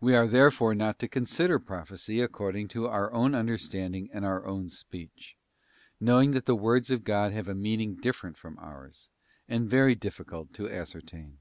We 0.00 0.16
are 0.16 0.26
therefore 0.26 0.74
not 0.74 0.98
to 0.98 1.06
consider 1.06 1.60
Prophecy 1.60 2.20
according 2.20 2.66
to 2.70 2.88
our 2.88 3.12
own 3.12 3.32
understanding 3.32 4.10
and 4.12 4.24
our 4.24 4.44
own 4.44 4.68
speech, 4.70 5.36
knowing 6.00 6.32
that 6.32 6.46
the 6.46 6.56
words 6.56 6.90
of 6.90 7.04
God 7.04 7.30
have 7.30 7.46
a 7.46 7.54
meaning 7.54 7.94
different 7.94 8.36
from 8.36 8.58
ours, 8.58 9.08
and 9.46 9.70
very 9.70 9.94
difficult 9.94 10.52
to 10.54 10.68
ascertain. 10.68 11.38